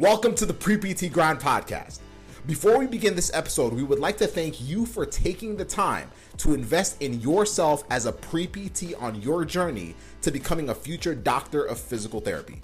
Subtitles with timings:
[0.00, 2.00] Welcome to the Pre PT Grind Podcast.
[2.48, 6.10] Before we begin this episode, we would like to thank you for taking the time
[6.38, 11.14] to invest in yourself as a pre PT on your journey to becoming a future
[11.14, 12.60] doctor of physical therapy.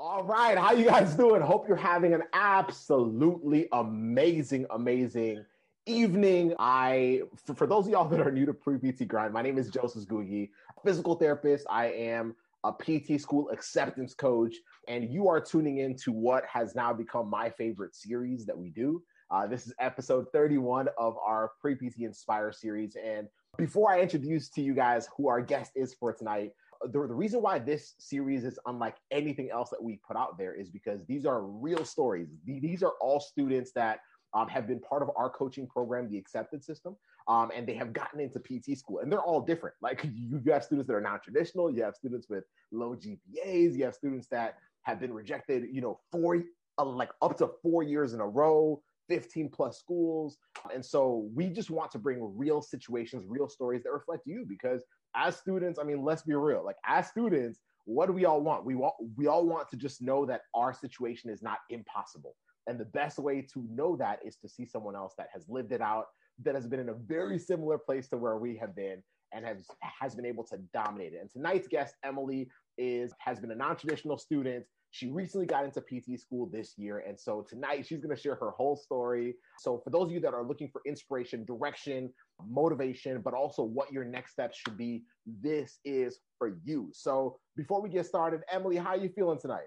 [0.06, 1.40] All right, how you guys doing?
[1.40, 5.42] Hope you're having an absolutely amazing, amazing
[5.86, 6.52] evening.
[6.58, 9.56] I, for, for those of y'all that are new to Pre PT Grind, my name
[9.56, 10.50] is Joseph Gugi,
[10.84, 11.66] physical therapist.
[11.70, 14.56] I am a PT school acceptance coach,
[14.88, 18.68] and you are tuning in to what has now become my favorite series that we
[18.68, 19.02] do.
[19.30, 22.94] Uh, this is episode 31 of our Pre PT Inspire series.
[23.02, 23.26] And
[23.56, 26.50] before I introduce to you guys who our guest is for tonight,
[26.86, 30.54] the, the reason why this series is unlike anything else that we put out there
[30.54, 32.28] is because these are real stories.
[32.44, 34.00] These are all students that
[34.34, 36.96] um, have been part of our coaching program, the Accepted System,
[37.28, 39.76] um, and they have gotten into PT school, and they're all different.
[39.80, 43.84] Like you, you have students that are non-traditional, you have students with low GPAs, you
[43.84, 46.42] have students that have been rejected, you know, four
[46.78, 48.82] uh, like up to four years in a row.
[49.10, 50.38] 15 plus schools.
[50.72, 54.82] And so we just want to bring real situations, real stories that reflect you because
[55.14, 56.64] as students, I mean, let's be real.
[56.64, 58.64] Like as students, what do we all want?
[58.64, 62.34] We want we all want to just know that our situation is not impossible.
[62.66, 65.72] And the best way to know that is to see someone else that has lived
[65.72, 66.06] it out,
[66.42, 69.66] that has been in a very similar place to where we have been and has
[69.80, 71.20] has been able to dominate it.
[71.20, 72.48] And tonight's guest, Emily,
[72.78, 74.64] is has been a non-traditional student.
[74.92, 77.00] She recently got into PT school this year.
[77.00, 79.34] And so tonight she's going to share her whole story.
[79.58, 82.10] So, for those of you that are looking for inspiration, direction,
[82.46, 86.90] motivation, but also what your next steps should be, this is for you.
[86.92, 89.66] So, before we get started, Emily, how are you feeling tonight?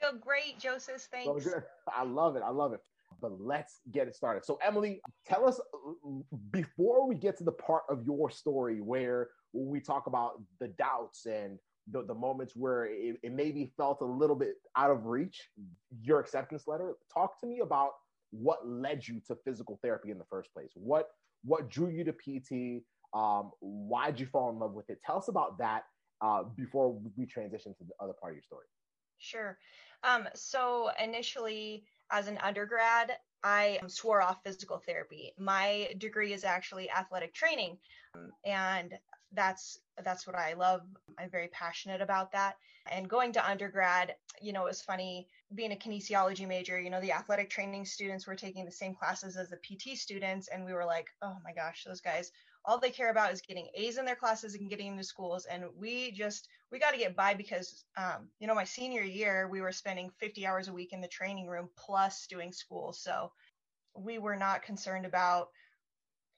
[0.00, 1.08] I Feel great, Joseph.
[1.10, 1.44] Thanks.
[1.44, 1.62] So
[1.94, 2.42] I love it.
[2.44, 2.80] I love it.
[3.20, 4.44] But let's get it started.
[4.44, 5.60] So, Emily, tell us
[6.50, 11.26] before we get to the part of your story where we talk about the doubts
[11.26, 11.58] and
[11.90, 15.48] the, the moments where it, it maybe felt a little bit out of reach,
[16.02, 16.94] your acceptance letter.
[17.12, 17.92] Talk to me about
[18.30, 20.70] what led you to physical therapy in the first place.
[20.74, 21.08] What
[21.44, 22.84] what drew you to PT?
[23.14, 24.98] Um, why did you fall in love with it?
[25.04, 25.84] Tell us about that
[26.20, 28.66] uh, before we transition to the other part of your story.
[29.18, 29.58] Sure.
[30.04, 33.12] Um, so initially, as an undergrad,
[33.42, 35.32] I swore off physical therapy.
[35.38, 37.78] My degree is actually athletic training,
[38.14, 38.94] um, and
[39.32, 40.82] that's that's what I love.
[41.18, 42.56] I'm very passionate about that.
[42.90, 47.00] And going to undergrad, you know, it was funny being a kinesiology major, you know,
[47.00, 50.72] the athletic training students were taking the same classes as the PT students and we
[50.72, 52.32] were like, "Oh my gosh, those guys
[52.68, 55.46] all they care about is getting A's in their classes and getting into schools.
[55.46, 59.48] And we just, we got to get by because, um, you know, my senior year,
[59.48, 62.92] we were spending 50 hours a week in the training room plus doing school.
[62.92, 63.32] So
[63.96, 65.48] we were not concerned about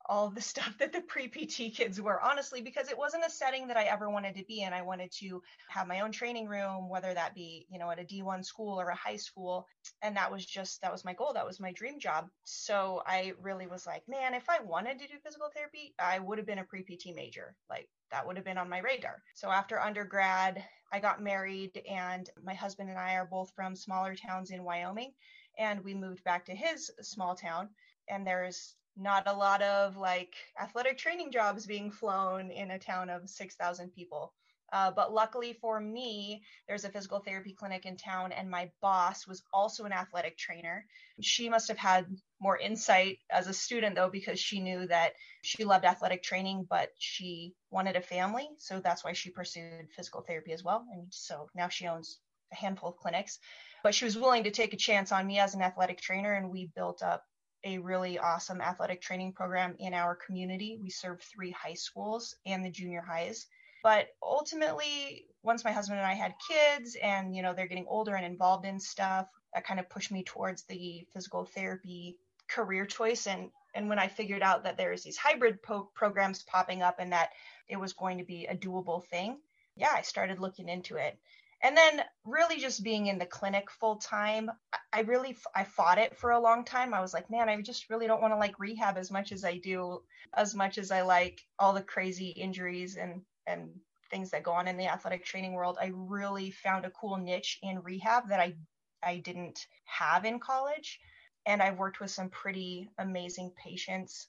[0.06, 3.69] all the stuff that the pre PT kids were, honestly, because it wasn't a setting
[3.69, 4.73] that I ever wanted to be in.
[4.73, 8.05] I wanted to have my own training room, whether that be, you know, at a
[8.05, 9.67] D1 school or a high school.
[10.02, 11.32] And that was just, that was my goal.
[11.35, 12.29] That was my dream job.
[12.44, 16.38] So I really was like, man, if I wanted to do physical therapy, I would
[16.38, 17.55] have been a pre PT major.
[17.69, 19.23] Like that would have been on my radar.
[19.35, 24.17] So after undergrad, I got married, and my husband and I are both from smaller
[24.17, 25.12] towns in Wyoming.
[25.58, 27.69] And we moved back to his small town.
[28.08, 33.11] And there's not a lot of like athletic training jobs being flown in a town
[33.11, 34.33] of 6,000 people.
[34.73, 39.27] Uh, but luckily for me, there's a physical therapy clinic in town, and my boss
[39.27, 40.87] was also an athletic trainer.
[41.21, 42.07] She must have had
[42.41, 46.91] more insight as a student, though, because she knew that she loved athletic training, but
[46.99, 48.49] she wanted a family.
[48.59, 50.87] So that's why she pursued physical therapy as well.
[50.93, 52.21] And so now she owns
[52.53, 53.39] a handful of clinics.
[53.83, 56.51] But she was willing to take a chance on me as an athletic trainer, and
[56.51, 57.25] we built up
[57.65, 60.79] a really awesome athletic training program in our community.
[60.83, 63.47] We serve three high schools and the junior highs.
[63.83, 68.15] But ultimately, once my husband and I had kids and, you know, they're getting older
[68.15, 72.19] and involved in stuff, that kind of pushed me towards the physical therapy
[72.49, 73.27] career choice.
[73.27, 77.12] And, and when I figured out that there's these hybrid po- programs popping up and
[77.12, 77.31] that
[77.69, 79.39] it was going to be a doable thing,
[79.77, 81.19] yeah, I started looking into it
[81.62, 84.51] and then really just being in the clinic full time
[84.93, 86.95] i really i fought it for a long time.
[86.95, 89.45] I was like man i just really don't want to like rehab as much as
[89.45, 90.03] i do
[90.35, 93.71] as much as i like all the crazy injuries and and
[94.11, 95.79] things that go on in the athletic training world.
[95.81, 98.55] I really found a cool niche in rehab that i
[99.03, 101.01] i didn't have in college.
[101.47, 104.29] And i've worked with some pretty amazing patients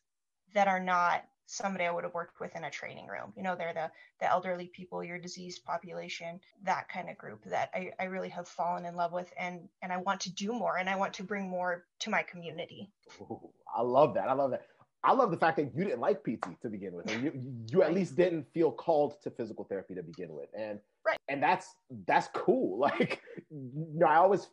[0.53, 3.33] that are not somebody I would have worked with in a training room.
[3.35, 7.69] You know, they're the the elderly people, your diseased population, that kind of group that
[7.73, 10.77] I, I really have fallen in love with and and I want to do more
[10.77, 12.89] and I want to bring more to my community.
[13.19, 14.29] Ooh, I love that.
[14.29, 14.65] I love that.
[15.03, 17.31] I love the fact that you didn't like PT to begin with, and you
[17.71, 21.17] you at least didn't feel called to physical therapy to begin with, and right.
[21.27, 21.75] and that's
[22.05, 22.79] that's cool.
[22.91, 24.47] Like, you know, I always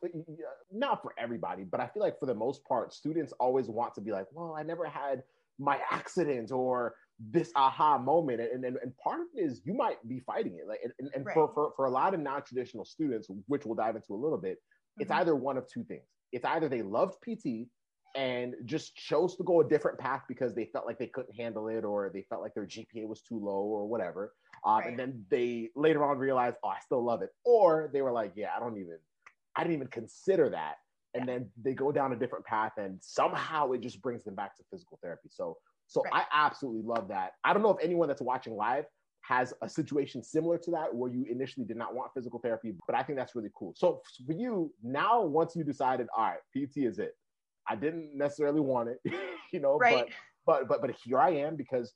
[0.73, 4.01] not for everybody, but I feel like for the most part, students always want to
[4.01, 5.23] be like, well, I never had
[5.59, 9.97] my accident or this aha moment and, and, and part of it is you might
[10.09, 11.35] be fighting it like and, and right.
[11.35, 14.57] for, for, for a lot of non-traditional students which we'll dive into a little bit
[14.57, 15.03] mm-hmm.
[15.03, 17.69] it's either one of two things it's either they loved pt
[18.15, 21.69] and just chose to go a different path because they felt like they couldn't handle
[21.69, 24.33] it or they felt like their gpa was too low or whatever
[24.65, 24.89] um, right.
[24.89, 28.33] and then they later on realized oh i still love it or they were like
[28.37, 28.97] yeah i don't even
[29.57, 30.77] i didn't even consider that
[31.15, 31.35] and yeah.
[31.35, 34.63] then they go down a different path and somehow it just brings them back to
[34.71, 35.57] physical therapy so
[35.87, 36.25] so right.
[36.33, 38.85] i absolutely love that i don't know if anyone that's watching live
[39.21, 42.97] has a situation similar to that where you initially did not want physical therapy but
[42.97, 46.79] i think that's really cool so for you now once you decided all right pt
[46.79, 47.13] is it
[47.69, 48.99] i didn't necessarily want it
[49.53, 50.07] you know right.
[50.47, 51.95] but but but but here i am because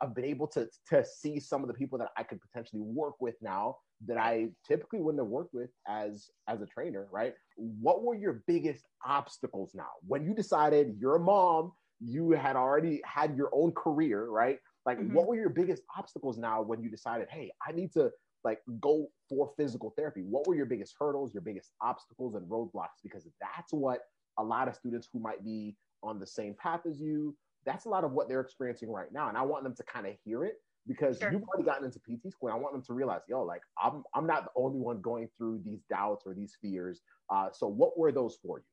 [0.00, 3.14] I've been able to to see some of the people that I could potentially work
[3.20, 3.76] with now
[4.06, 7.34] that I typically wouldn't have worked with as as a trainer, right?
[7.56, 13.00] What were your biggest obstacles now when you decided you're a mom, you had already
[13.04, 14.58] had your own career, right?
[14.86, 15.14] Like mm-hmm.
[15.14, 18.10] what were your biggest obstacles now when you decided, "Hey, I need to
[18.44, 23.00] like go for physical therapy?" What were your biggest hurdles, your biggest obstacles and roadblocks
[23.02, 24.00] because that's what
[24.38, 27.34] a lot of students who might be on the same path as you
[27.64, 29.28] that's a lot of what they're experiencing right now.
[29.28, 31.32] And I want them to kind of hear it because sure.
[31.32, 32.50] you've already gotten into PT school.
[32.50, 35.62] I want them to realize, yo, like I'm I'm not the only one going through
[35.64, 37.00] these doubts or these fears.
[37.30, 38.64] Uh, so what were those for you?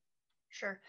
[0.50, 0.80] Sure.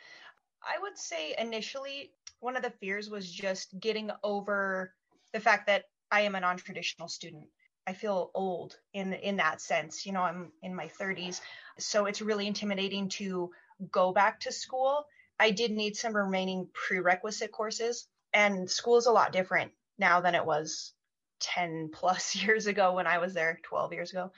[0.63, 4.95] I would say initially one of the fears was just getting over
[5.33, 7.47] the fact that I am a non-traditional student.
[7.87, 10.07] I feel old in in that sense.
[10.07, 11.41] You know, I'm in my 30s,
[11.79, 13.51] so it's really intimidating to
[13.91, 15.07] go back to school
[15.43, 20.37] I did need some remaining prerequisite courses, and school is a lot different now than
[20.37, 20.95] it was
[21.43, 24.33] 10 plus years ago when I was there 12 years ago.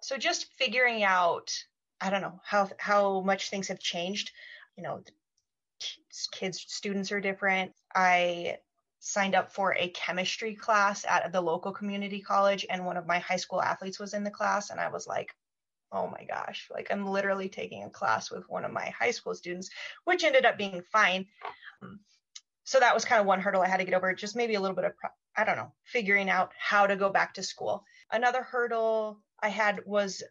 [0.00, 1.52] So just figuring out,
[2.00, 4.30] I don't know how how much things have changed.
[4.76, 5.02] You know,
[6.32, 7.72] kids, students are different.
[7.94, 8.58] I
[9.00, 13.18] signed up for a chemistry class at the local community college, and one of my
[13.18, 15.34] high school athletes was in the class, and I was like,
[15.92, 19.34] oh my gosh, like I'm literally taking a class with one of my high school
[19.34, 19.70] students,
[20.04, 21.26] which ended up being fine.
[21.82, 22.00] Um,
[22.66, 24.12] So that was kind of one hurdle I had to get over.
[24.12, 24.92] Just maybe a little bit of,
[25.36, 27.84] I don't know, figuring out how to go back to school.
[28.10, 30.22] Another hurdle I had was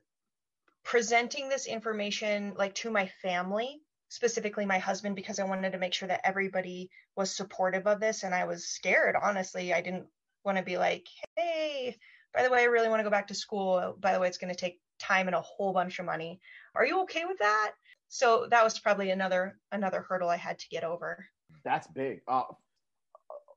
[0.84, 5.94] presenting this information like to my family specifically my husband because I wanted to make
[5.94, 10.06] sure that everybody was supportive of this and I was scared honestly I didn't
[10.44, 11.98] want to be like hey
[12.34, 14.38] by the way I really want to go back to school by the way it's
[14.38, 16.40] going to take time and a whole bunch of money
[16.76, 17.72] are you okay with that
[18.08, 21.26] so that was probably another another hurdle I had to get over
[21.64, 22.44] that's big uh,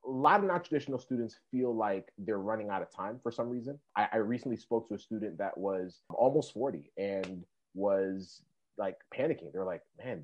[0.05, 3.79] a lot of non-traditional students feel like they're running out of time for some reason
[3.95, 7.43] I, I recently spoke to a student that was almost 40 and
[7.73, 8.41] was
[8.79, 9.51] like panicking.
[9.51, 10.23] They're like, man,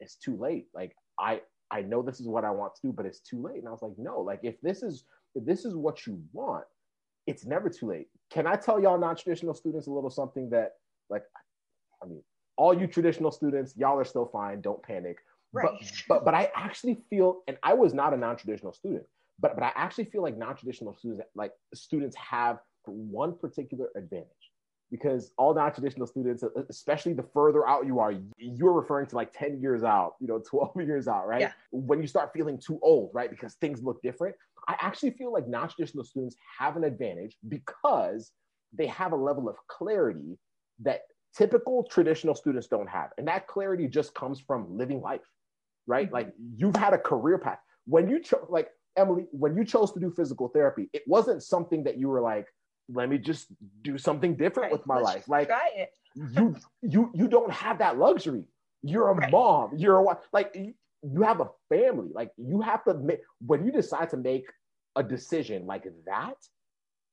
[0.00, 0.66] it's too late.
[0.74, 3.58] Like I I know this is what I want to do, but it's too late.
[3.58, 6.64] And I was like, no, like if this is if this is what you want,
[7.26, 8.06] it's never too late.
[8.30, 10.72] Can I tell y'all non-traditional students a little something that
[11.10, 11.24] like
[12.02, 12.22] I mean,
[12.56, 14.60] all you traditional students, y'all are still fine.
[14.60, 15.18] Don't panic.
[15.52, 15.68] Right.
[15.80, 19.04] But, but but I actually feel, and I was not a non-traditional student,
[19.38, 24.26] but but I actually feel like non-traditional students like students have one particular advantage
[24.90, 29.60] because all non-traditional students especially the further out you are you're referring to like 10
[29.60, 31.52] years out you know 12 years out right yeah.
[31.70, 34.34] when you start feeling too old right because things look different
[34.66, 38.32] i actually feel like non-traditional students have an advantage because
[38.72, 40.38] they have a level of clarity
[40.80, 41.02] that
[41.36, 45.20] typical traditional students don't have and that clarity just comes from living life
[45.88, 46.14] right mm-hmm.
[46.14, 49.98] like you've had a career path when you chose like emily when you chose to
[49.98, 52.46] do physical therapy it wasn't something that you were like
[52.92, 53.48] let me just
[53.82, 54.72] do something different right.
[54.72, 55.28] with my Let's life.
[55.28, 55.50] Like
[56.14, 58.44] you you you don't have that luxury.
[58.82, 59.30] You're a right.
[59.30, 59.72] mom.
[59.76, 62.08] You're a like you have a family.
[62.12, 64.46] Like you have to make when you decide to make
[64.96, 66.36] a decision like that,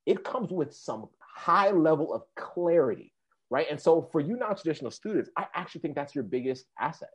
[0.05, 3.11] it comes with some high level of clarity,
[3.49, 3.67] right?
[3.69, 7.09] And so for you non-traditional students, I actually think that's your biggest asset.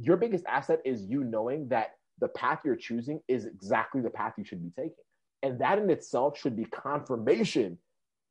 [0.00, 4.34] Your biggest asset is you knowing that the path you're choosing is exactly the path
[4.36, 5.04] you should be taking.
[5.42, 7.78] And that in itself should be confirmation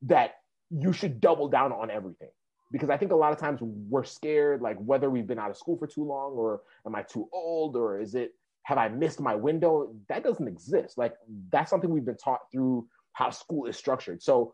[0.03, 0.35] that
[0.69, 2.29] you should double down on everything
[2.71, 5.57] because I think a lot of times we're scared, like whether we've been out of
[5.57, 8.33] school for too long, or am I too old, or is it
[8.63, 9.93] have I missed my window?
[10.07, 10.97] That doesn't exist.
[10.97, 11.15] Like
[11.51, 14.21] that's something we've been taught through how school is structured.
[14.21, 14.53] So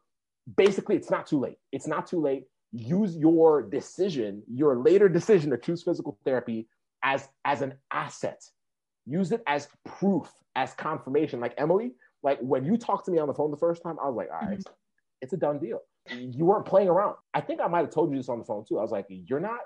[0.55, 1.57] basically, it's not too late.
[1.72, 2.45] It's not too late.
[2.72, 6.67] Use your decision, your later decision to choose physical therapy
[7.04, 8.42] as as an asset.
[9.06, 11.40] Use it as proof, as confirmation.
[11.40, 14.08] Like Emily, like when you talked to me on the phone the first time, I
[14.08, 14.74] was like, all right, mm-hmm
[15.22, 15.80] it's a done deal.
[16.12, 17.16] You weren't playing around.
[17.34, 18.78] I think I might have told you this on the phone too.
[18.78, 19.60] I was like, you're not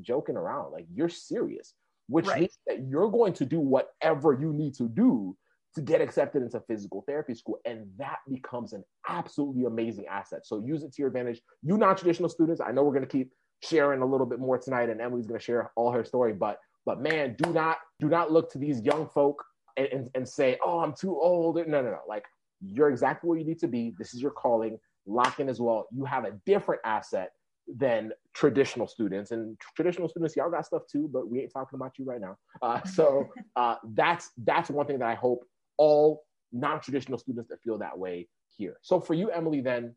[0.00, 0.72] joking around.
[0.72, 1.74] Like you're serious,
[2.08, 2.40] which right.
[2.40, 5.36] means that you're going to do whatever you need to do
[5.76, 7.60] to get accepted into physical therapy school.
[7.64, 10.44] And that becomes an absolutely amazing asset.
[10.44, 11.40] So use it to your advantage.
[11.62, 13.30] You non-traditional students, I know we're going to keep
[13.62, 16.58] sharing a little bit more tonight and Emily's going to share all her story, but
[16.86, 19.44] but man, do not do not look to these young folk
[19.76, 21.56] and, and, and say, oh, I'm too old.
[21.56, 21.98] No, no, no.
[22.08, 22.24] Like
[22.62, 23.94] you're exactly where you need to be.
[23.98, 25.86] This is your calling lock in as well.
[25.94, 27.32] You have a different asset
[27.68, 29.32] than traditional students.
[29.32, 32.36] And traditional students, y'all got stuff too, but we ain't talking about you right now.
[32.62, 35.44] Uh, so uh, that's that's one thing that I hope
[35.78, 38.78] all non-traditional students that feel that way here.
[38.82, 39.94] So for you, Emily, then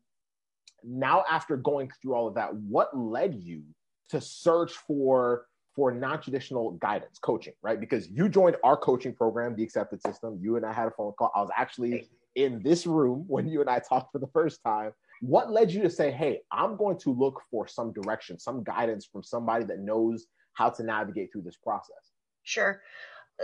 [0.82, 3.62] now after going through all of that, what led you
[4.10, 7.80] to search for for non-traditional guidance coaching, right?
[7.80, 10.38] Because you joined our coaching program, the Accepted System.
[10.40, 11.30] You and I had a phone call.
[11.34, 14.92] I was actually in this room when you and I talked for the first time.
[15.20, 19.06] What led you to say, hey, I'm going to look for some direction, some guidance
[19.06, 22.12] from somebody that knows how to navigate through this process?
[22.42, 22.82] Sure.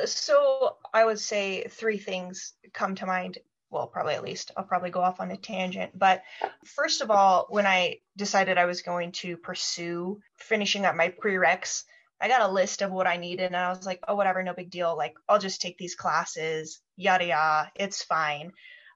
[0.05, 3.39] So I would say three things come to mind.
[3.71, 4.53] Well, probably at least.
[4.57, 5.99] I'll probably go off on a tangent.
[5.99, 6.23] But
[6.65, 11.85] first of all, when I decided I was going to pursue finishing up my prereqs,
[12.21, 14.55] I got a list of what I needed and I was like, oh, whatever, no
[14.55, 14.97] big deal.
[14.97, 18.53] Like, I'll just take these classes, yada, yada, it's fine.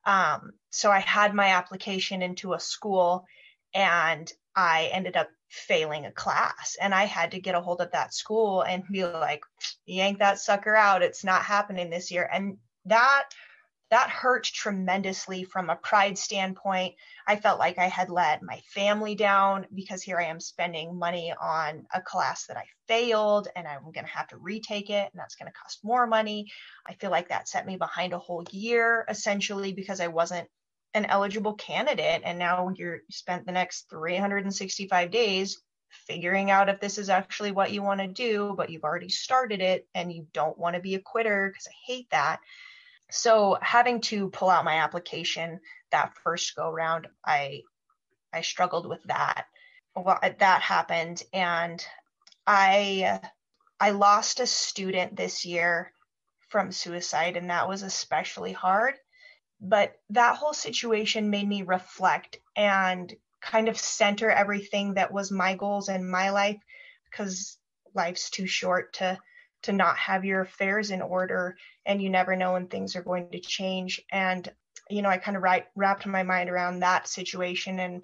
[0.06, 3.26] Um, so I had my application into a school
[3.74, 7.92] and I ended up failing a class and I had to get a hold of
[7.92, 9.42] that school and be like,
[9.84, 11.02] yank that sucker out.
[11.02, 12.28] It's not happening this year.
[12.32, 13.28] And that
[13.90, 16.94] that hurt tremendously from a pride standpoint.
[17.26, 21.34] I felt like I had let my family down because here I am spending money
[21.40, 25.18] on a class that I failed and I'm going to have to retake it and
[25.18, 26.46] that's going to cost more money.
[26.86, 30.48] I feel like that set me behind a whole year essentially because I wasn't
[30.94, 35.60] an eligible candidate and now you're spent the next 365 days
[36.06, 39.60] figuring out if this is actually what you want to do but you've already started
[39.60, 42.40] it and you don't want to be a quitter because I hate that
[43.10, 47.62] so having to pull out my application that first go round, I
[48.32, 49.46] I struggled with that.
[49.96, 51.84] well, that happened, and
[52.46, 53.20] I
[53.80, 55.92] I lost a student this year
[56.48, 58.94] from suicide, and that was especially hard.
[59.60, 65.54] But that whole situation made me reflect and kind of center everything that was my
[65.54, 66.60] goals in my life
[67.10, 67.58] because
[67.94, 69.18] life's too short to
[69.62, 73.30] to not have your affairs in order and you never know when things are going
[73.30, 74.50] to change and
[74.88, 78.02] you know i kind of right, wrapped my mind around that situation and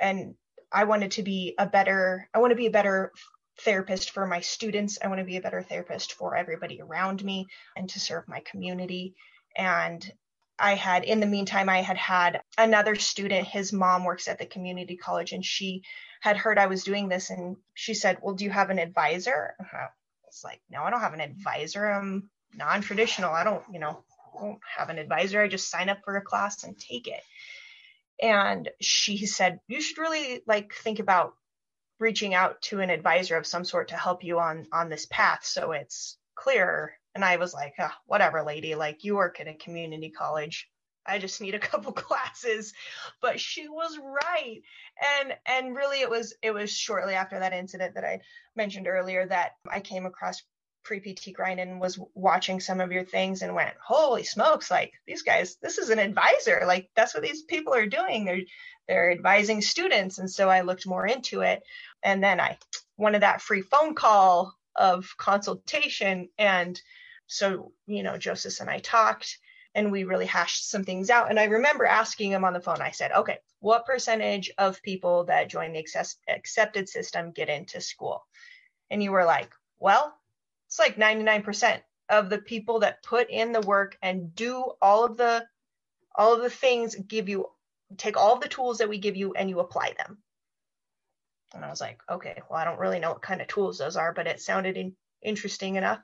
[0.00, 0.34] and
[0.72, 3.12] i wanted to be a better i want to be a better
[3.60, 7.46] therapist for my students i want to be a better therapist for everybody around me
[7.76, 9.14] and to serve my community
[9.56, 10.12] and
[10.58, 13.46] I had, in the meantime, I had had another student.
[13.46, 15.82] His mom works at the community college and she
[16.20, 19.56] had heard I was doing this and she said, Well, do you have an advisor?
[19.60, 19.88] Uh-huh.
[20.34, 21.86] It's like, no, I don't have an advisor.
[21.86, 23.32] I'm non-traditional.
[23.32, 24.02] I don't, you know,
[24.36, 25.40] don't have an advisor.
[25.40, 27.22] I just sign up for a class and take it.
[28.20, 31.34] And she said, you should really like think about
[32.00, 35.44] reaching out to an advisor of some sort to help you on on this path
[35.44, 36.98] so it's clear.
[37.14, 40.68] And I was like, oh, whatever, lady, like you work at a community college.
[41.06, 42.72] I just need a couple classes.
[43.20, 44.62] But she was right.
[45.20, 48.20] And and really it was it was shortly after that incident that I
[48.56, 50.42] mentioned earlier that I came across
[50.84, 54.92] pre PT grind and was watching some of your things and went, holy smokes, like
[55.06, 56.62] these guys, this is an advisor.
[56.66, 58.24] Like that's what these people are doing.
[58.24, 58.42] They're
[58.86, 60.18] they're advising students.
[60.18, 61.62] And so I looked more into it.
[62.02, 62.58] And then I
[62.98, 66.28] wanted that free phone call of consultation.
[66.38, 66.80] And
[67.26, 69.38] so, you know, Joseph and I talked
[69.74, 71.30] and we really hashed some things out.
[71.30, 75.24] And I remember asking him on the phone, I said, okay, what percentage of people
[75.24, 78.24] that join the access- accepted system get into school?
[78.90, 80.14] And you were like, well,
[80.66, 85.16] it's like 99% of the people that put in the work and do all of
[85.16, 85.46] the
[86.14, 87.46] all of the things give you
[87.96, 90.18] take all of the tools that we give you and you apply them
[91.54, 93.96] and i was like okay well i don't really know what kind of tools those
[93.96, 96.00] are but it sounded in, interesting enough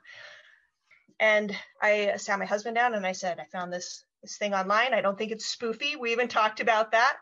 [1.21, 4.93] and I sat my husband down and I said, I found this this thing online.
[4.93, 5.97] I don't think it's spoofy.
[5.97, 7.17] We even talked about that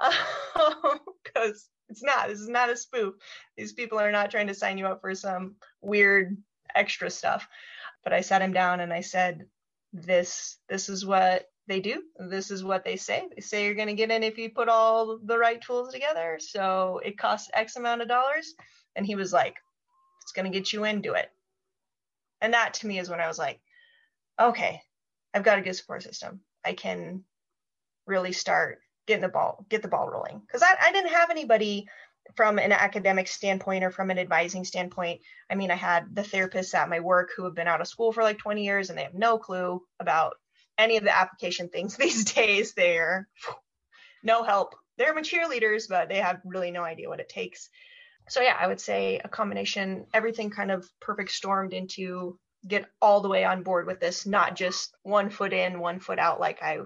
[1.24, 2.28] because um, it's not.
[2.28, 3.14] This is not a spoof.
[3.56, 6.36] These people are not trying to sign you up for some weird
[6.74, 7.46] extra stuff.
[8.02, 9.46] But I sat him down and I said,
[9.92, 12.02] "This this is what they do.
[12.18, 13.26] This is what they say.
[13.34, 16.38] They say you're going to get in if you put all the right tools together.
[16.40, 18.54] So it costs X amount of dollars."
[18.96, 19.56] And he was like,
[20.22, 21.30] "It's going to get you into it."
[22.40, 23.60] And that to me is when I was like,
[24.40, 24.80] okay,
[25.32, 26.40] I've got a good support system.
[26.64, 27.24] I can
[28.06, 30.40] really start getting the ball, get the ball rolling.
[30.40, 31.88] Because I, I didn't have anybody
[32.34, 35.20] from an academic standpoint or from an advising standpoint.
[35.48, 38.12] I mean, I had the therapists at my work who have been out of school
[38.12, 40.34] for like 20 years and they have no clue about
[40.76, 42.74] any of the application things these days.
[42.74, 43.28] They're
[44.22, 44.74] no help.
[44.98, 47.68] They're cheerleaders, but they have really no idea what it takes
[48.28, 53.20] so yeah, I would say a combination, everything kind of perfect stormed into get all
[53.20, 56.62] the way on board with this, not just one foot in, one foot out like
[56.62, 56.80] I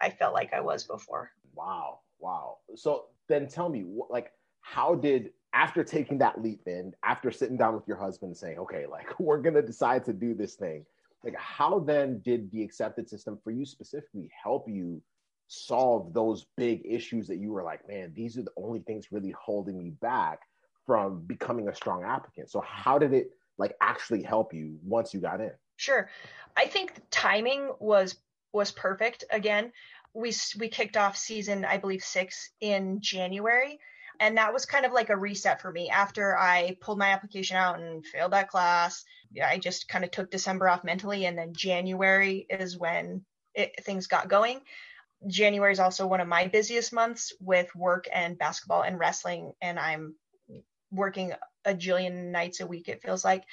[0.00, 1.30] I felt like I was before.
[1.54, 2.00] Wow.
[2.18, 2.58] Wow.
[2.76, 7.74] So then tell me like how did after taking that leap in, after sitting down
[7.74, 10.84] with your husband and saying, okay, like we're gonna decide to do this thing,
[11.24, 15.00] like how then did the accepted system for you specifically help you
[15.48, 19.34] solve those big issues that you were like, man, these are the only things really
[19.38, 20.40] holding me back
[20.86, 22.50] from becoming a strong applicant.
[22.50, 25.52] So how did it like actually help you once you got in?
[25.76, 26.08] Sure.
[26.56, 28.16] I think timing was
[28.52, 29.24] was perfect.
[29.30, 29.72] Again,
[30.14, 33.78] we we kicked off season I believe 6 in January
[34.20, 37.56] and that was kind of like a reset for me after I pulled my application
[37.56, 39.04] out and failed that class.
[39.42, 44.06] I just kind of took December off mentally and then January is when it, things
[44.06, 44.60] got going.
[45.26, 49.78] January is also one of my busiest months with work and basketball and wrestling and
[49.78, 50.14] I'm
[50.92, 51.32] working
[51.64, 53.44] a jillion nights a week, it feels like.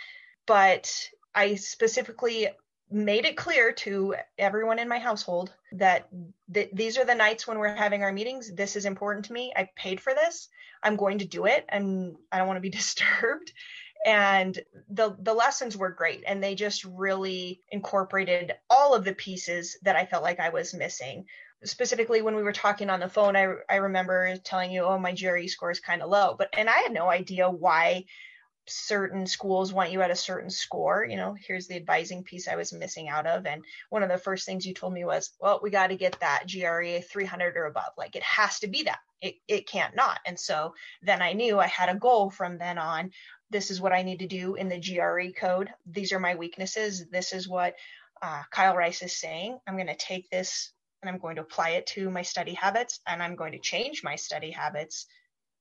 [0.46, 0.92] But
[1.34, 2.50] I specifically
[2.92, 6.10] made it clear to everyone in my household that
[6.52, 8.54] th- these are the nights when we're having our meetings.
[8.54, 9.54] This is important to me.
[9.56, 10.50] I paid for this.
[10.82, 13.54] I'm going to do it and I don't want to be disturbed.
[14.06, 14.58] And
[14.90, 19.98] the the lessons were great and they just really incorporated all of the pieces that
[19.98, 21.26] I felt like I was missing
[21.64, 25.14] specifically when we were talking on the phone, I, I remember telling you, oh, my
[25.14, 26.36] GRE score is kind of low.
[26.38, 28.06] But, and I had no idea why
[28.68, 31.06] certain schools want you at a certain score.
[31.06, 33.46] You know, here's the advising piece I was missing out of.
[33.46, 36.20] And one of the first things you told me was, well, we got to get
[36.20, 37.94] that GRE 300 or above.
[37.98, 39.00] Like it has to be that.
[39.22, 40.20] It, it can't not.
[40.26, 43.12] And so then I knew I had a goal from then on.
[43.50, 45.74] This is what I need to do in the GRE code.
[45.86, 47.06] These are my weaknesses.
[47.12, 47.76] This is what
[48.22, 49.58] uh, Kyle Rice is saying.
[49.68, 53.00] I'm going to take this and I'm going to apply it to my study habits
[53.08, 55.06] and I'm going to change my study habits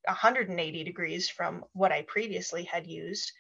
[0.04, 3.32] 180 degrees from what I previously had used.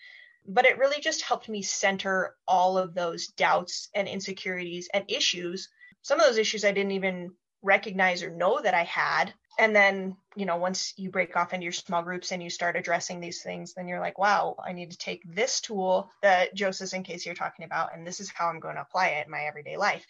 [0.46, 5.68] But it really just helped me center all of those doubts and insecurities and issues.
[6.02, 7.32] Some of those issues I didn't even
[7.62, 9.34] recognize or know that I had.
[9.58, 12.76] And then, you know, once you break off into your small groups and you start
[12.76, 16.92] addressing these things, then you're like, wow, I need to take this tool that Joseph
[16.92, 19.32] and Casey are talking about, and this is how I'm going to apply it in
[19.32, 20.06] my everyday life.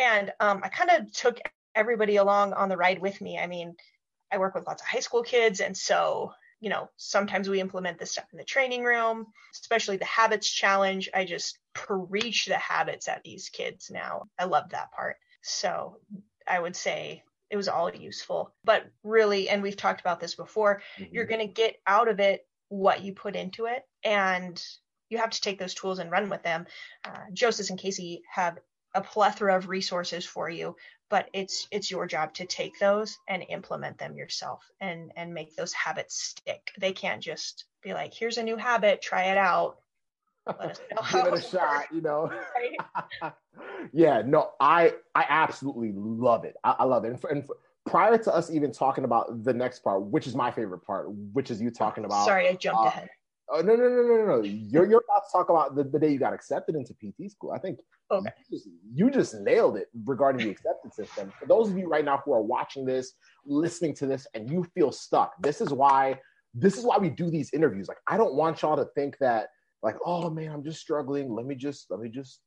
[0.00, 1.38] And um, I kind of took
[1.76, 3.38] everybody along on the ride with me.
[3.38, 3.76] I mean,
[4.32, 7.98] I work with lots of high school kids, and so you know, sometimes we implement
[7.98, 11.08] this stuff in the training room, especially the habits challenge.
[11.14, 14.28] I just preach the habits at these kids now.
[14.38, 15.16] I love that part.
[15.42, 15.96] So
[16.46, 18.52] I would say it was all useful.
[18.62, 21.14] But really, and we've talked about this before, mm-hmm.
[21.14, 23.82] you're going to get out of it what you put into it.
[24.04, 24.62] And
[25.08, 26.66] you have to take those tools and run with them.
[27.04, 28.58] Uh, Joseph and Casey have
[28.94, 30.76] a plethora of resources for you,
[31.08, 35.54] but it's it's your job to take those and implement them yourself and and make
[35.56, 36.72] those habits stick.
[36.78, 39.78] They can't just be like, here's a new habit, try it out.
[40.46, 42.32] Let us know Give it a shot, you know.
[43.92, 46.56] yeah, no, I I absolutely love it.
[46.64, 47.08] I, I love it.
[47.08, 50.34] And, for, and for, prior to us even talking about the next part, which is
[50.34, 52.24] my favorite part, which is you talking about.
[52.24, 53.08] Sorry, I jumped uh, ahead.
[53.52, 54.42] Oh no no no no no!
[54.42, 57.50] You're you're about to talk about the, the day you got accepted into PT school.
[57.50, 58.18] I think oh.
[58.18, 58.30] okay.
[58.48, 61.32] you, just, you just nailed it regarding the acceptance system.
[61.38, 64.64] For those of you right now who are watching this, listening to this, and you
[64.74, 66.20] feel stuck, this is why
[66.54, 67.88] this is why we do these interviews.
[67.88, 69.48] Like I don't want y'all to think that
[69.82, 71.34] like oh man I'm just struggling.
[71.34, 72.40] Let me just let me just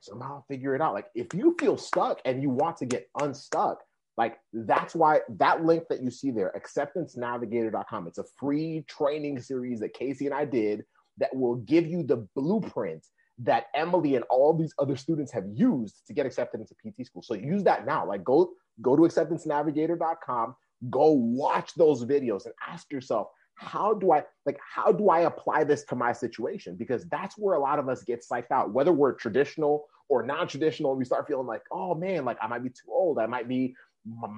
[0.00, 0.94] somehow figure it out.
[0.94, 3.78] Like if you feel stuck and you want to get unstuck,
[4.18, 9.78] like that's why that link that you see there, acceptancenavigator.com, it's a free training series
[9.78, 10.84] that Casey and I did
[11.18, 13.06] that will give you the blueprint
[13.38, 17.22] that Emily and all these other students have used to get accepted into PT school.
[17.22, 18.04] So use that now.
[18.04, 18.50] Like go
[18.82, 20.56] go to acceptancenavigator.com,
[20.90, 25.62] go watch those videos and ask yourself, how do I like how do I apply
[25.62, 26.74] this to my situation?
[26.74, 30.96] Because that's where a lot of us get psyched out, whether we're traditional or non-traditional,
[30.96, 33.76] we start feeling like, oh man, like I might be too old, I might be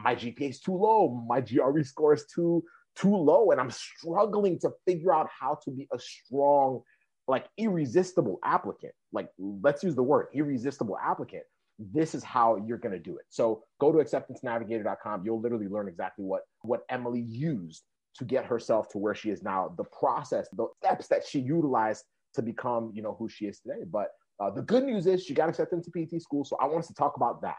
[0.03, 2.65] my GPA is too low, my GRE score is too
[2.97, 6.83] too low, and I'm struggling to figure out how to be a strong,
[7.29, 8.93] like irresistible applicant.
[9.13, 11.45] Like let's use the word irresistible applicant.
[11.79, 13.25] This is how you're going to do it.
[13.31, 15.23] So go to acceptancenavigator.com.
[15.25, 17.85] You'll literally learn exactly what what Emily used
[18.17, 19.73] to get herself to where she is now.
[19.77, 22.05] The process, the steps that she utilized
[22.35, 23.85] to become, you know, who she is today.
[23.91, 24.09] But
[24.41, 26.45] uh, the good news is she got accepted into PT school.
[26.45, 27.57] So I want us to talk about that.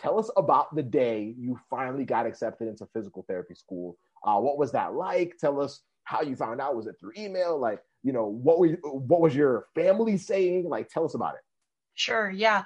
[0.00, 3.96] Tell us about the day you finally got accepted into physical therapy school.
[4.24, 5.36] Uh, what was that like?
[5.38, 6.76] Tell us how you found out.
[6.76, 7.58] Was it through email?
[7.58, 10.68] Like, you know, what was what was your family saying?
[10.68, 11.40] Like, tell us about it.
[11.94, 12.30] Sure.
[12.30, 12.64] Yeah.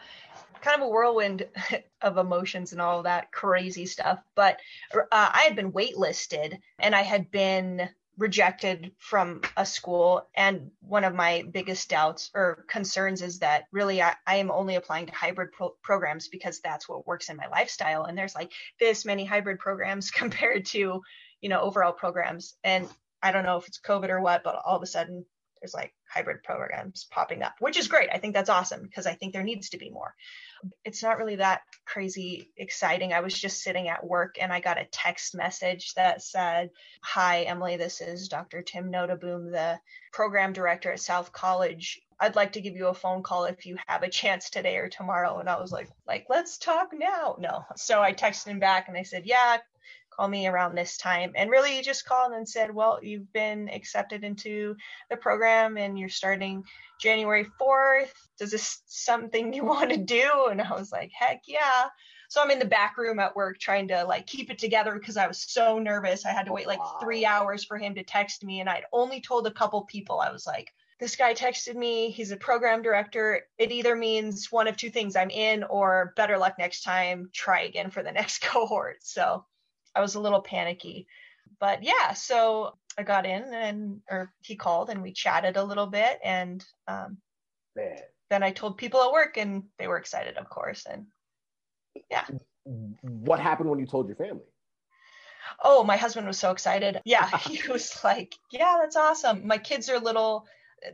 [0.61, 1.47] Kind of a whirlwind
[2.01, 4.21] of emotions and all that crazy stuff.
[4.35, 4.61] But
[4.95, 10.27] uh, I had been waitlisted and I had been rejected from a school.
[10.35, 14.77] And one of my biggest doubts or concerns is that really I, I am only
[14.77, 18.05] applying to hybrid pro- programs because that's what works in my lifestyle.
[18.05, 21.03] And there's like this many hybrid programs compared to,
[21.41, 22.55] you know, overall programs.
[22.65, 22.89] And
[23.23, 25.25] I don't know if it's COVID or what, but all of a sudden
[25.61, 28.11] there's like hybrid programs popping up, which is great.
[28.13, 30.15] I think that's awesome because I think there needs to be more.
[30.85, 33.13] It's not really that crazy exciting.
[33.13, 36.71] I was just sitting at work and I got a text message that said,
[37.03, 38.63] Hi, Emily, this is Dr.
[38.63, 39.79] Tim Noteboom, the
[40.13, 42.01] program director at South College.
[42.19, 44.89] I'd like to give you a phone call if you have a chance today or
[44.89, 45.39] tomorrow.
[45.39, 47.37] And I was like, like, let's talk now.
[47.39, 47.65] No.
[47.77, 49.59] So I texted him back and I said, yeah,
[50.17, 51.33] call me around this time.
[51.35, 54.77] And really, he just called and said, Well, you've been accepted into
[55.11, 56.65] the program and you're starting
[57.01, 58.13] January 4th.
[58.41, 60.49] Is this something you want to do?
[60.51, 61.89] And I was like, Heck yeah.
[62.29, 65.17] So I'm in the back room at work trying to like keep it together because
[65.17, 66.27] I was so nervous.
[66.27, 68.61] I had to wait like three hours for him to text me.
[68.61, 70.19] And I'd only told a couple people.
[70.21, 72.11] I was like, this guy texted me.
[72.11, 73.43] He's a program director.
[73.59, 77.31] It either means one of two things I'm in or better luck next time.
[77.33, 78.99] Try again for the next cohort.
[79.03, 79.45] So
[79.97, 81.07] I was a little panicky.
[81.59, 85.87] But yeah, so I got in and or he called and we chatted a little
[85.87, 87.19] bit and um,
[88.31, 90.87] then I told people at work and they were excited, of course.
[90.91, 91.07] And
[92.11, 92.25] yeah.
[93.03, 94.43] What happened when you told your family?
[95.63, 97.01] Oh, my husband was so excited.
[97.05, 100.47] Yeah, he was like, "Yeah, that's awesome." My kids are little;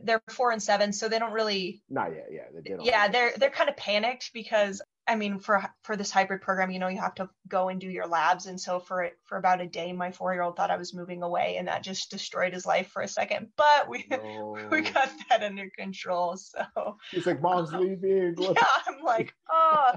[0.03, 1.81] they're four and seven, so they don't really.
[1.89, 2.27] Not yet.
[2.31, 2.43] Yeah.
[2.53, 6.71] They yeah, they're they're kind of panicked because I mean, for for this hybrid program,
[6.71, 9.59] you know, you have to go and do your labs, and so for for about
[9.59, 12.53] a day, my four year old thought I was moving away, and that just destroyed
[12.53, 13.49] his life for a second.
[13.57, 14.57] But we no.
[14.71, 16.37] we got that under control.
[16.37, 18.53] So he's like, "Mom's leaving." yeah,
[18.87, 19.95] I'm like, oh,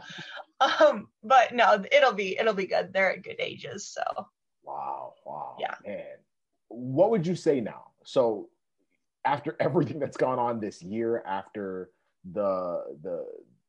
[0.61, 2.92] um, but no, it'll be it'll be good.
[2.92, 4.03] They're at good ages, so.
[4.64, 5.14] Wow!
[5.25, 5.57] Wow!
[5.61, 5.75] Yeah.
[5.87, 6.03] Man,
[6.69, 7.92] what would you say now?
[8.05, 8.49] So
[9.25, 11.90] after everything that's gone on this year, after
[12.33, 13.25] the the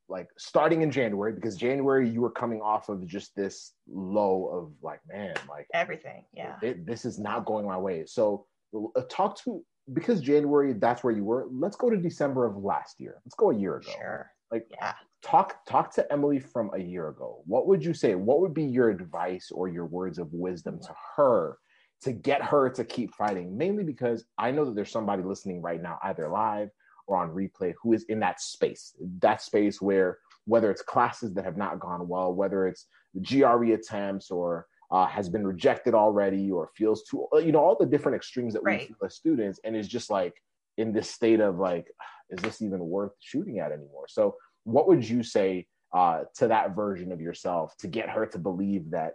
[0.09, 4.71] like starting in January, because January you were coming off of just this low of
[4.81, 8.05] like, man, like everything, yeah, it, this is not going my way.
[8.05, 11.47] So uh, talk to because January that's where you were.
[11.51, 13.21] Let's go to December of last year.
[13.25, 13.91] Let's go a year ago.
[13.97, 14.31] Sure.
[14.51, 14.93] Like, yeah.
[15.23, 17.41] Talk talk to Emily from a year ago.
[17.45, 18.15] What would you say?
[18.15, 21.57] What would be your advice or your words of wisdom to her
[22.03, 23.57] to get her to keep fighting?
[23.57, 26.69] Mainly because I know that there's somebody listening right now, either live
[27.07, 28.93] or on replay, who is in that space.
[29.19, 33.73] That space where whether it's classes that have not gone well, whether it's the GRE
[33.73, 38.15] attempts or uh, has been rejected already or feels too, you know, all the different
[38.15, 38.81] extremes that right.
[38.81, 40.33] we feel as students, and is just like
[40.77, 41.87] in this state of like,
[42.29, 44.05] is this even worth shooting at anymore?
[44.07, 48.37] So what would you say uh, to that version of yourself to get her to
[48.37, 49.13] believe that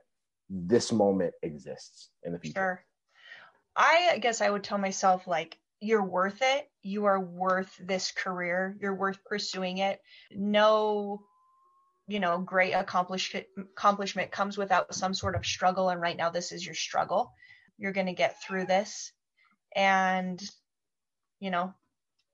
[0.48, 2.59] this moment exists in the future?
[2.59, 2.85] Sure.
[3.74, 6.70] I guess I would tell myself like you're worth it.
[6.82, 8.76] You are worth this career.
[8.80, 10.00] You're worth pursuing it.
[10.30, 11.22] No,
[12.06, 15.88] you know, great accomplishment accomplishment comes without some sort of struggle.
[15.88, 17.32] And right now, this is your struggle.
[17.78, 19.12] You're going to get through this,
[19.74, 20.40] and
[21.40, 21.74] you know,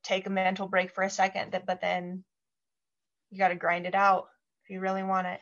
[0.02, 1.58] take a mental break for a second.
[1.66, 2.24] But then
[3.30, 4.28] you got to grind it out
[4.62, 5.40] if you really want it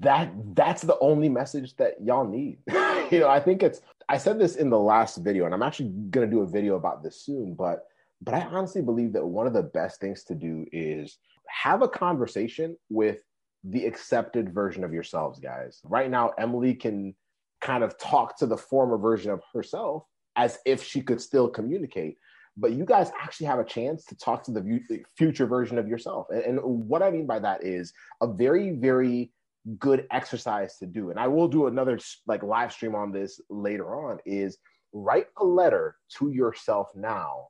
[0.00, 2.58] that that's the only message that y'all need
[3.10, 5.90] you know i think it's i said this in the last video and i'm actually
[6.10, 7.84] going to do a video about this soon but
[8.20, 11.18] but i honestly believe that one of the best things to do is
[11.48, 13.22] have a conversation with
[13.64, 17.14] the accepted version of yourselves guys right now emily can
[17.60, 20.04] kind of talk to the former version of herself
[20.36, 22.16] as if she could still communicate
[22.58, 26.26] but you guys actually have a chance to talk to the future version of yourself.
[26.30, 29.30] And, and, what I mean by that is a very, very
[29.78, 31.10] good exercise to do.
[31.10, 34.58] And I will do another like live stream on this later on is
[34.92, 37.48] write a letter to yourself now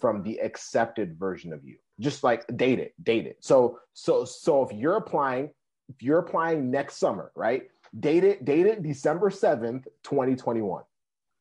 [0.00, 1.76] from the accepted version of you.
[2.00, 3.38] Just like date it, date it.
[3.40, 5.50] So, so, so if you're applying,
[5.88, 7.62] if you're applying next summer, right?
[7.98, 10.82] Date it, date it December 7th, 2021.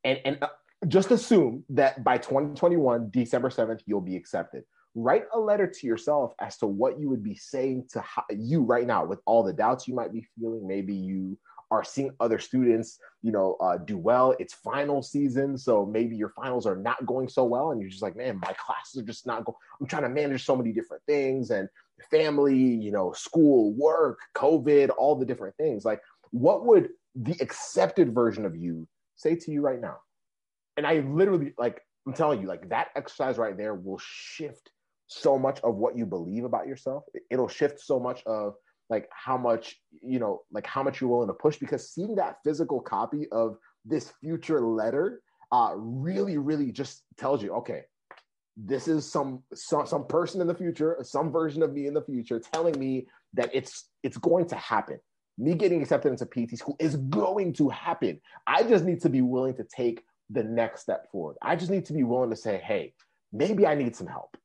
[0.04, 0.50] And, and uh,
[0.88, 4.64] just assume that by 2021, December 7th, you'll be accepted.
[4.96, 8.04] Write a letter to yourself as to what you would be saying to
[8.36, 10.68] you right now with all the doubts you might be feeling.
[10.68, 11.38] Maybe you
[11.72, 14.36] are seeing other students, you know, uh, do well.
[14.38, 18.04] It's final season, so maybe your finals are not going so well, and you're just
[18.04, 19.56] like, man, my classes are just not going.
[19.82, 21.68] I'm trying to manage so many different things, and
[22.12, 25.84] family, you know, school, work, COVID, all the different things.
[25.84, 29.98] Like, what would the accepted version of you say to you right now?
[30.78, 34.72] and I literally like I'm telling you, like that exercise right there will shift
[35.14, 37.04] so much of what you believe about yourself.
[37.30, 38.56] It'll shift so much of
[38.90, 42.38] like how much you know, like how much you're willing to push because seeing that
[42.44, 45.22] physical copy of this future letter
[45.52, 47.82] uh, really, really just tells you, okay,
[48.58, 52.02] this is some, some some person in the future, some version of me in the
[52.02, 55.00] future, telling me that it's it's going to happen.
[55.38, 58.20] Me getting accepted into PT school is going to happen.
[58.46, 61.38] I just need to be willing to take the next step forward.
[61.42, 62.94] I just need to be willing to say, hey,
[63.32, 64.38] maybe I need some help.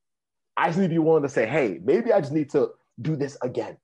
[0.59, 3.15] I just need to be willing to say, hey, maybe I just need to do
[3.15, 3.77] this again.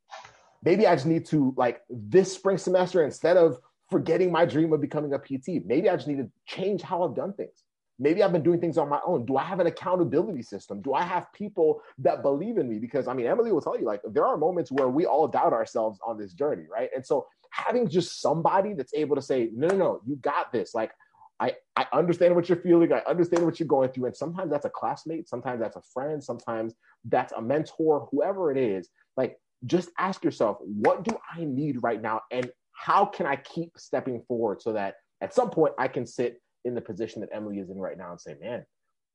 [0.61, 3.59] Maybe I just need to, like, this spring semester, instead of
[3.89, 7.15] forgetting my dream of becoming a PT, maybe I just need to change how I've
[7.15, 7.63] done things.
[7.97, 9.25] Maybe I've been doing things on my own.
[9.25, 10.81] Do I have an accountability system?
[10.81, 12.79] Do I have people that believe in me?
[12.79, 15.53] Because I mean, Emily will tell you, like, there are moments where we all doubt
[15.53, 16.89] ourselves on this journey, right?
[16.93, 20.75] And so having just somebody that's able to say, no, no, no, you got this.
[20.75, 20.91] Like,
[21.39, 22.93] I, I understand what you're feeling.
[22.93, 24.05] I understand what you're going through.
[24.05, 25.27] And sometimes that's a classmate.
[25.27, 26.23] Sometimes that's a friend.
[26.23, 28.89] Sometimes that's a mentor, whoever it is.
[29.17, 32.21] Like, just ask yourself, what do I need right now?
[32.31, 36.41] And how can I keep stepping forward so that at some point I can sit
[36.63, 38.65] in the position that Emily is in right now and say, man,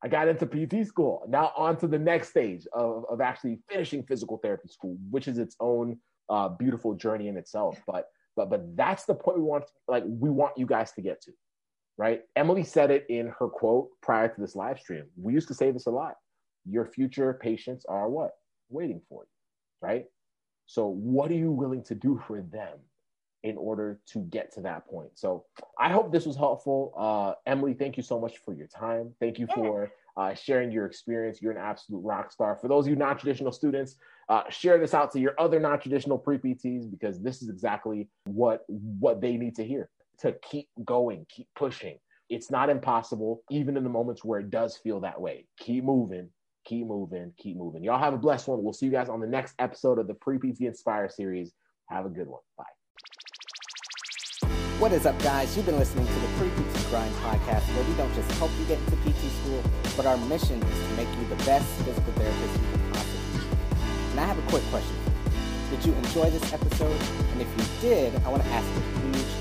[0.03, 1.23] I got into PT school.
[1.27, 5.37] Now on to the next stage of, of actually finishing physical therapy school, which is
[5.37, 7.79] its own uh, beautiful journey in itself.
[7.85, 11.21] But but but that's the point we want like we want you guys to get
[11.23, 11.31] to
[12.01, 12.23] right?
[12.35, 15.05] Emily said it in her quote prior to this live stream.
[15.15, 16.15] We used to say this a lot.
[16.65, 18.31] Your future patients are what?
[18.71, 20.05] Waiting for you, right?
[20.65, 22.79] So, what are you willing to do for them
[23.43, 25.11] in order to get to that point?
[25.13, 25.45] So,
[25.77, 26.91] I hope this was helpful.
[26.97, 29.13] Uh, Emily, thank you so much for your time.
[29.19, 31.39] Thank you for uh, sharing your experience.
[31.39, 32.57] You're an absolute rock star.
[32.59, 35.79] For those of you non traditional students, uh, share this out to your other non
[35.79, 39.87] traditional pre PTs because this is exactly what what they need to hear
[40.21, 41.97] to keep going, keep pushing.
[42.29, 45.47] It's not impossible, even in the moments where it does feel that way.
[45.59, 46.29] Keep moving,
[46.65, 47.83] keep moving, keep moving.
[47.83, 48.63] Y'all have a blessed one.
[48.63, 51.51] We'll see you guys on the next episode of the Pre PT Inspire series.
[51.89, 52.41] Have a good one.
[52.57, 52.63] Bye.
[54.79, 55.55] What is up, guys?
[55.57, 58.65] You've been listening to the Pre PT Grind podcast, where we don't just help you
[58.65, 59.61] get into PT school,
[59.97, 63.45] but our mission is to make you the best physical therapist you can possibly be.
[64.11, 64.95] And I have a quick question.
[65.69, 66.99] Did you enjoy this episode?
[67.31, 69.40] And if you did, I want to ask a huge.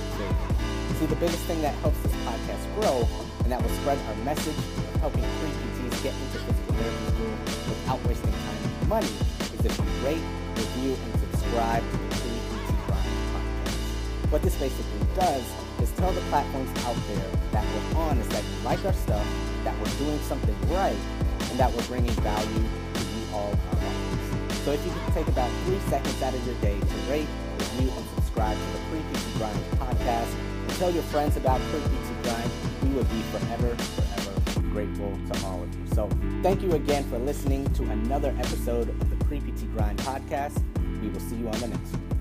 [1.00, 3.08] See, the biggest thing that helps this podcast grow
[3.40, 7.32] and that will spread our message of helping pre PTs get into physical therapy school
[7.72, 9.08] without wasting time and money
[9.56, 10.20] is if you rate,
[10.60, 14.28] review, and subscribe to the Pre PT podcast.
[14.28, 15.40] What this basically does
[15.80, 19.24] is tell the platforms out there that we're on is that you like our stuff,
[19.64, 21.00] that we're doing something right,
[21.48, 24.68] and that we're bringing value to you all lives.
[24.68, 27.88] So if you could take about three seconds out of your day to rate, review,
[27.88, 30.49] and subscribe to the Pre PT Grind podcast,
[30.80, 32.50] tell your friends about Pre PT Grind,
[32.82, 35.86] we would be forever, forever grateful to all of you.
[35.94, 36.08] So
[36.42, 40.58] thank you again for listening to another episode of the Pre PT Grind podcast.
[41.02, 42.19] We will see you on the next one.